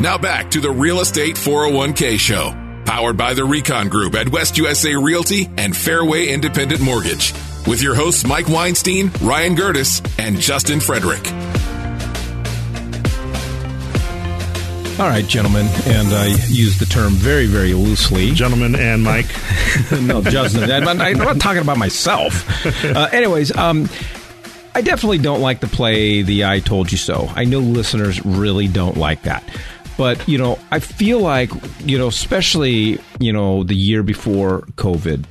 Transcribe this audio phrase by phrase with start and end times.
[0.00, 2.52] Now back to the Real Estate 401k Show,
[2.86, 7.34] powered by the Recon Group at West USA Realty and Fairway Independent Mortgage,
[7.66, 11.30] with your hosts Mike Weinstein, Ryan Gertis, and Justin Frederick.
[14.98, 18.30] All right, gentlemen, and I use the term very, very loosely.
[18.30, 19.26] Gentlemen and Mike.
[20.00, 20.70] no, Justin.
[20.70, 22.46] I'm, I'm not talking about myself.
[22.82, 23.86] Uh, anyways, um,
[24.74, 27.30] I definitely don't like to play the I told you so.
[27.34, 29.44] I know listeners really don't like that.
[30.00, 31.50] But, you know, I feel like,
[31.84, 35.26] you know, especially, you know, the year before COVID,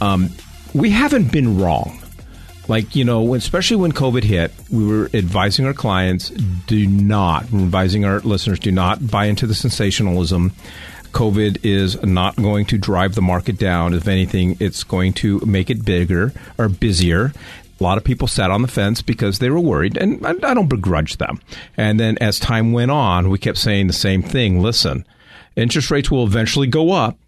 [0.00, 0.30] um,
[0.72, 2.00] we haven't been wrong.
[2.66, 8.06] Like, you know, especially when COVID hit, we were advising our clients do not, advising
[8.06, 10.52] our listeners do not buy into the sensationalism.
[11.12, 13.92] COVID is not going to drive the market down.
[13.92, 17.34] If anything, it's going to make it bigger or busier.
[17.80, 20.68] A lot of people sat on the fence because they were worried, and I don't
[20.68, 21.40] begrudge them.
[21.76, 25.06] And then as time went on, we kept saying the same thing listen,
[25.56, 27.18] interest rates will eventually go up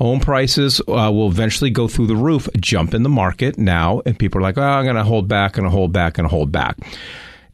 [0.00, 4.18] home prices uh, will eventually go through the roof, jump in the market now, and
[4.18, 6.78] people are like, oh, I'm going to hold back, to hold back, and hold back.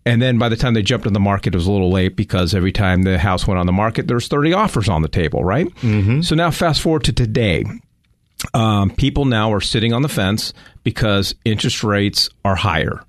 [0.05, 2.15] And then by the time they jumped in the market, it was a little late
[2.15, 5.09] because every time the house went on the market, there was 30 offers on the
[5.09, 5.67] table, right?
[5.67, 6.21] Mm-hmm.
[6.21, 7.65] So now fast forward to today.
[8.55, 10.53] Um, people now are sitting on the fence
[10.83, 13.03] because interest rates are higher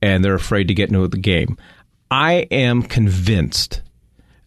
[0.00, 1.56] and they're afraid to get into the game.
[2.10, 3.82] I am convinced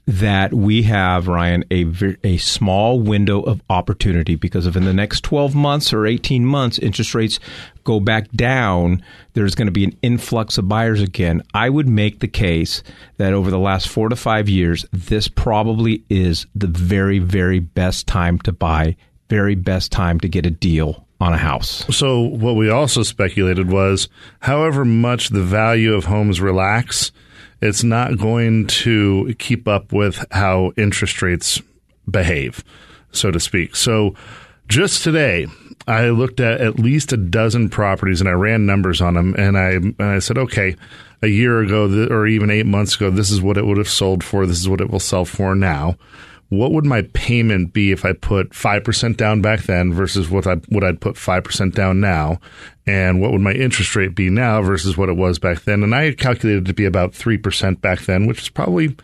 [0.07, 1.85] that we have, Ryan, a,
[2.23, 6.79] a small window of opportunity because if in the next 12 months or 18 months
[6.79, 7.39] interest rates
[7.83, 9.03] go back down,
[9.33, 11.43] there's going to be an influx of buyers again.
[11.53, 12.81] I would make the case
[13.17, 18.07] that over the last four to five years, this probably is the very, very best
[18.07, 18.97] time to buy,
[19.31, 21.85] very best time to get a deal on a house.
[21.95, 24.09] So, what we also speculated was
[24.41, 27.13] however much the value of homes relax,
[27.61, 31.61] it's not going to keep up with how interest rates
[32.09, 32.61] behave,
[33.13, 33.73] so to speak.
[33.73, 34.15] So
[34.67, 35.47] just today,
[35.87, 39.57] I looked at at least a dozen properties and I ran numbers on them, and
[39.57, 40.75] I and I said, okay,
[41.21, 44.25] a year ago or even eight months ago, this is what it would have sold
[44.25, 44.45] for.
[44.45, 45.95] This is what it will sell for now
[46.51, 50.55] what would my payment be if I put 5% down back then versus what I
[50.67, 52.41] what I'd put 5% down now?
[52.85, 55.81] And what would my interest rate be now versus what it was back then?
[55.81, 58.97] And I had calculated it to be about 3% back then which is probably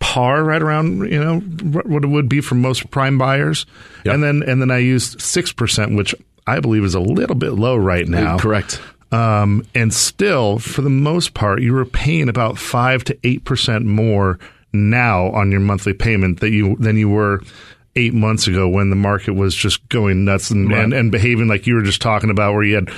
[0.00, 3.66] par right around you know what it would be for most prime buyers.
[4.04, 4.14] Yep.
[4.14, 6.12] and then and then I used 6% which
[6.48, 8.36] I believe is a little bit low right now.
[8.36, 8.80] correct.
[9.12, 14.40] Um, and still for the most part you were paying about 5 to 8% more
[14.72, 17.40] now on your monthly payment that you than you were
[17.96, 20.84] eight months ago when the market was just going nuts and, right.
[20.84, 22.88] and, and, behaving like you were just talking about, where you had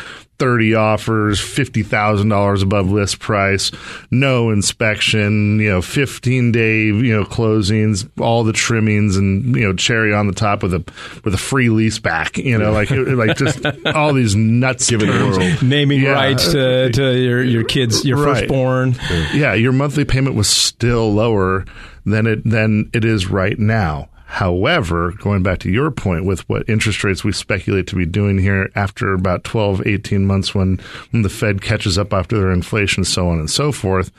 [0.42, 3.70] 30 offers, $50,000 above list price,
[4.10, 9.72] no inspection, you know, 15 day, you know, closings, all the trimmings and, you know,
[9.72, 10.84] cherry on the top with a,
[11.22, 13.64] with a free lease back, you know, like, like just
[13.94, 14.90] all these nuts.
[14.90, 15.62] Giving the world.
[15.62, 16.10] Naming yeah.
[16.10, 18.38] rights to, to your, your kids, your right.
[18.38, 18.96] firstborn.
[19.32, 19.54] Yeah.
[19.54, 21.66] Your monthly payment was still lower
[22.04, 24.08] than it, than it is right now.
[24.32, 28.38] However, going back to your point with what interest rates we speculate to be doing
[28.38, 33.04] here after about 12, 18 months when, when the Fed catches up after their inflation,
[33.04, 34.10] so on and so forth,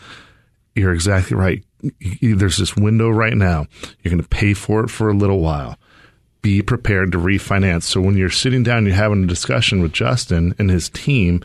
[0.76, 1.64] you're exactly right.
[2.22, 3.66] There's this window right now.
[4.04, 5.80] You're going to pay for it for a little while.
[6.44, 7.82] Be prepared to refinance.
[7.82, 11.44] So when you're sitting down, you're having a discussion with Justin and his team,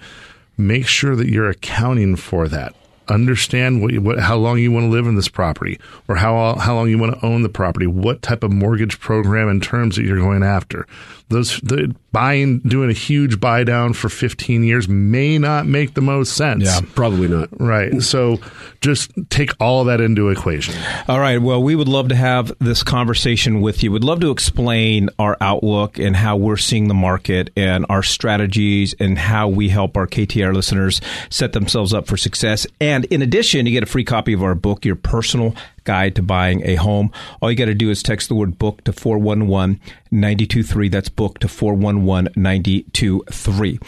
[0.58, 2.74] make sure that you're accounting for that
[3.08, 6.74] understand what, what, how long you want to live in this property or how how
[6.74, 10.04] long you want to own the property, what type of mortgage program and terms that
[10.04, 10.86] you're going after.
[11.28, 16.00] Those the buying doing a huge buy down for 15 years may not make the
[16.00, 16.64] most sense.
[16.64, 17.48] Yeah, probably not.
[17.60, 18.02] Right.
[18.02, 18.38] So
[18.80, 20.74] just take all that into equation.
[21.08, 21.38] All right.
[21.38, 23.92] Well, we would love to have this conversation with you.
[23.92, 28.94] We'd love to explain our outlook and how we're seeing the market and our strategies
[28.98, 32.66] and how we help our KTR listeners set themselves up for success.
[32.80, 35.54] And in addition, you get a free copy of our book, Your Personal
[35.88, 37.10] Guide to Buying a Home.
[37.40, 39.80] All you got to do is text the word book to 411
[40.10, 40.90] 923.
[40.90, 43.78] That's book to 411 923.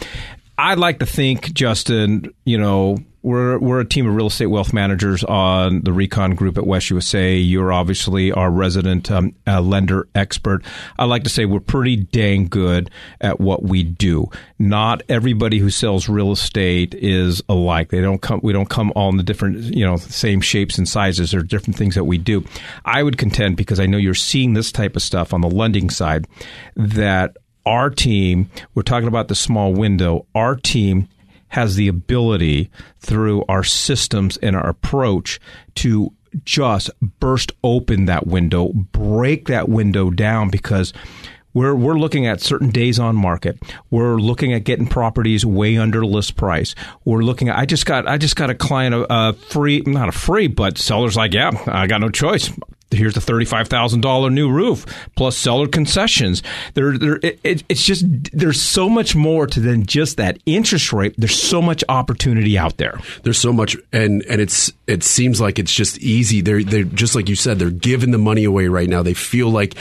[0.57, 4.73] I'd like to think, Justin, you know, we're we're a team of real estate wealth
[4.73, 7.35] managers on the Recon Group at West USA.
[7.35, 10.63] You're obviously our resident um, uh, lender expert.
[10.97, 12.89] I like to say we're pretty dang good
[13.19, 14.29] at what we do.
[14.57, 17.89] Not everybody who sells real estate is alike.
[17.89, 18.39] They don't come.
[18.41, 21.31] We don't come all in the different you know same shapes and sizes.
[21.31, 22.43] There are different things that we do.
[22.85, 25.89] I would contend because I know you're seeing this type of stuff on the lending
[25.89, 26.25] side
[26.75, 28.49] that our team.
[28.73, 30.25] We're talking about the small window.
[30.33, 31.07] Our team
[31.51, 35.39] has the ability through our systems and our approach
[35.75, 36.13] to
[36.45, 36.89] just
[37.19, 40.93] burst open that window, break that window down because
[41.53, 43.59] we're we're looking at certain days on market.
[43.89, 46.73] We're looking at getting properties way under list price.
[47.03, 50.07] We're looking at I just got I just got a client a, a free not
[50.07, 52.49] a free but sellers like yeah I got no choice
[52.91, 54.85] here's a thirty-five thousand dollar new roof
[55.15, 56.43] plus seller concessions.
[56.73, 61.15] There, there, it, it's just there's so much more to than just that interest rate.
[61.17, 62.99] There's so much opportunity out there.
[63.23, 66.41] There's so much, and and it's it seems like it's just easy.
[66.41, 67.59] They're they're just like you said.
[67.59, 69.03] They're giving the money away right now.
[69.03, 69.75] They feel like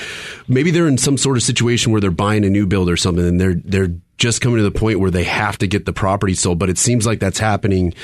[0.49, 3.27] maybe they're in some sort of situation where they're buying a new build or something,
[3.27, 6.35] and they're they're just coming to the point where they have to get the property
[6.35, 6.59] sold.
[6.59, 7.95] But it seems like that's happening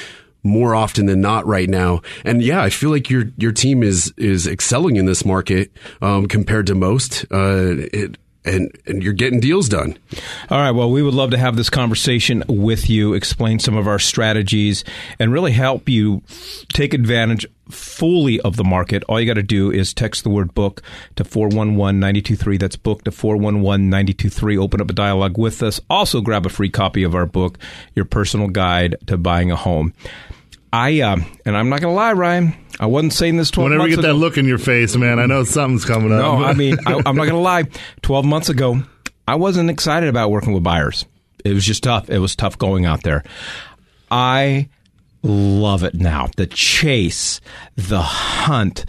[0.47, 2.03] more often than not right now.
[2.25, 5.71] And yeah, I feel like your your team is is excelling in this market
[6.01, 7.25] um, compared to most.
[7.31, 9.99] Uh, it, and, and you're getting deals done.
[10.49, 10.71] All right.
[10.71, 14.85] Well, we would love to have this conversation with you, explain some of our strategies,
[15.19, 16.23] and really help you
[16.73, 19.03] take advantage fully of the market.
[19.09, 20.83] All you got to do is text the word book
[21.17, 22.57] to 411 923.
[22.57, 24.57] That's book to 411 923.
[24.57, 25.81] Open up a dialogue with us.
[25.91, 27.59] Also, grab a free copy of our book,
[27.95, 29.93] Your Personal Guide to Buying a Home.
[30.77, 32.55] I uh, and I'm not gonna lie, Ryan.
[32.79, 33.71] I wasn't saying this twelve.
[33.71, 34.13] Whenever months you get ago.
[34.13, 36.19] that look in your face, man, I know something's coming up.
[36.19, 37.65] No, I mean I, I'm not gonna lie.
[38.03, 38.83] Twelve months ago,
[39.27, 41.07] I wasn't excited about working with buyers.
[41.47, 42.11] It was just tough.
[42.11, 43.25] It was tough going out there.
[44.11, 44.69] I
[45.27, 46.29] love it now.
[46.37, 47.41] The chase,
[47.75, 48.85] the hunt,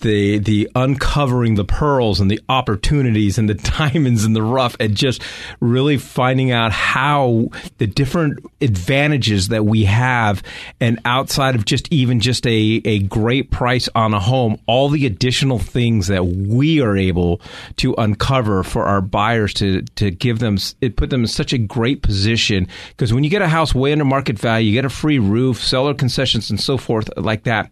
[0.00, 4.96] the the uncovering the pearls and the opportunities and the diamonds in the rough and
[4.96, 5.22] just
[5.60, 7.48] really finding out how
[7.78, 10.42] the different advantages that we have
[10.80, 15.06] and outside of just even just a, a great price on a home, all the
[15.06, 17.40] additional things that we are able
[17.76, 21.58] to uncover for our buyers to to give them it put them in such a
[21.58, 24.90] great position because when you get a house way under market value, you get a
[24.90, 27.70] free roof, seller concessions and so forth like that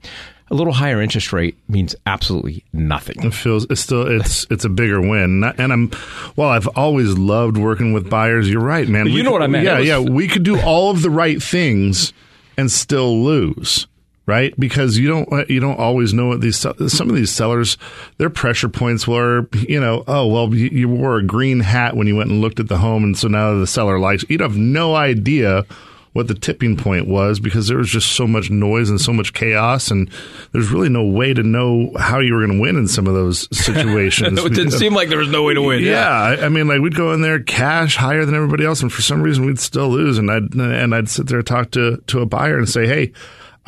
[0.50, 3.22] a little higher interest rate means absolutely nothing.
[3.22, 5.90] It feels it's still it's it's a bigger win, and I'm
[6.37, 6.49] well.
[6.49, 8.49] I've always loved working with buyers.
[8.49, 9.05] You're right, man.
[9.05, 9.64] But you We know could- what I mean?
[9.64, 9.99] Yeah, was- yeah.
[9.99, 12.14] We could do all of the right things
[12.56, 13.87] and still lose.
[14.25, 17.78] Right, because you don't uh, you don't always know what these some of these sellers
[18.19, 22.06] their pressure points were you know oh well you, you wore a green hat when
[22.06, 24.54] you went and looked at the home and so now the seller likes you'd have
[24.58, 25.64] no idea
[26.12, 29.32] what the tipping point was because there was just so much noise and so much
[29.32, 30.10] chaos and
[30.52, 33.14] there's really no way to know how you were going to win in some of
[33.14, 34.38] those situations.
[34.38, 35.82] it didn't seem like there was no way to win.
[35.82, 38.93] Yeah, I, I mean, like we'd go in there cash higher than everybody else, and
[38.93, 40.19] for some reason we'd still lose.
[40.19, 43.12] And I'd and I'd sit there and talk to to a buyer and say, "Hey,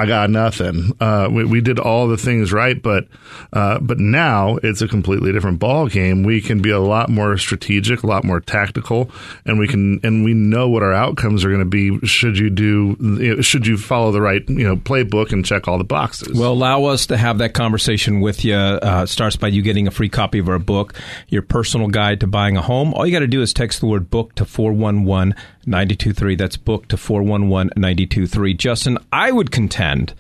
[0.00, 0.96] I got nothing.
[0.98, 3.06] Uh, we, we did all the things right, but
[3.52, 6.22] uh, but now it's a completely different ball game.
[6.22, 9.10] We can be a lot more strategic, a lot more tactical,
[9.44, 11.98] and we can and we know what our outcomes are going to be.
[12.06, 12.96] Should you do?
[12.98, 16.38] You know, should you follow the right you know playbook and check all the boxes?
[16.38, 18.54] Well, allow us to have that conversation with you.
[18.54, 20.94] Uh, starts by you getting a free copy of our book,
[21.28, 22.94] Your Personal Guide to Buying a Home.
[22.94, 25.34] All you got to do is text the word book to 411
[25.66, 26.36] 923.
[26.36, 28.54] That's book to 411 923.
[28.54, 30.14] Justin, I would contend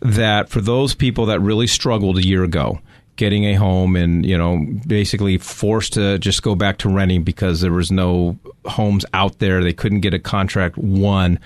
[0.00, 2.80] that for those people that really struggled a year ago,
[3.20, 7.60] getting a home and you know basically forced to just go back to renting because
[7.60, 11.38] there was no homes out there they couldn't get a contract one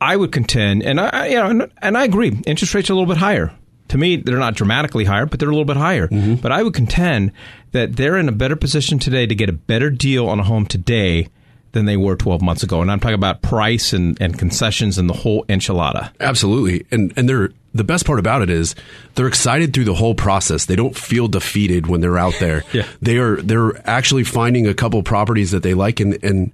[0.00, 2.96] i would contend and i you know and, and i agree interest rates are a
[2.96, 3.52] little bit higher
[3.88, 6.34] to me they're not dramatically higher but they're a little bit higher mm-hmm.
[6.36, 7.32] but i would contend
[7.72, 10.64] that they're in a better position today to get a better deal on a home
[10.64, 11.26] today
[11.72, 15.08] than they were 12 months ago and i'm talking about price and, and concessions and
[15.08, 16.86] the whole enchilada Absolutely.
[16.90, 18.74] And and they're the best part about it is
[19.14, 20.64] they're excited through the whole process.
[20.66, 22.64] They don't feel defeated when they're out there.
[22.72, 22.86] Yeah.
[23.02, 26.52] They are they're actually finding a couple properties that they like and and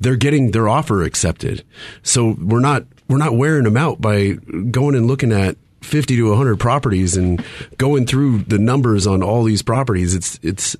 [0.00, 1.62] they're getting their offer accepted.
[2.02, 4.32] So we're not we're not wearing them out by
[4.70, 7.44] going and looking at 50 to 100 properties and
[7.76, 10.14] going through the numbers on all these properties.
[10.14, 10.76] It's it's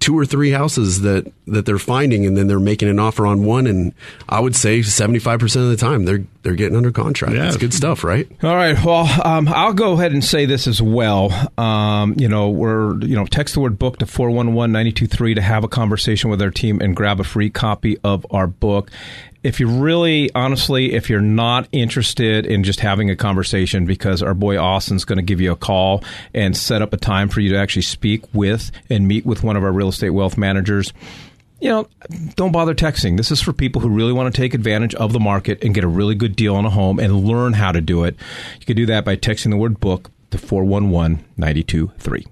[0.00, 3.44] two or three houses that that they're finding and then they're making an offer on
[3.44, 3.92] one and
[4.28, 7.34] I would say 75% of the time they're they're getting under contract.
[7.34, 7.48] Yeah.
[7.48, 8.28] It's good stuff, right?
[8.44, 8.76] All right.
[8.84, 11.32] Well, um, I'll go ahead and say this as well.
[11.58, 15.64] Um, you know, we're, you know, text the word book to 411 923 to have
[15.64, 18.92] a conversation with our team and grab a free copy of our book.
[19.46, 24.34] If you really, honestly, if you're not interested in just having a conversation, because our
[24.34, 26.02] boy Austin's going to give you a call
[26.34, 29.56] and set up a time for you to actually speak with and meet with one
[29.56, 30.92] of our real estate wealth managers,
[31.60, 31.86] you know,
[32.34, 33.16] don't bother texting.
[33.16, 35.84] This is for people who really want to take advantage of the market and get
[35.84, 38.16] a really good deal on a home and learn how to do it.
[38.58, 42.26] You can do that by texting the word book to 411 923.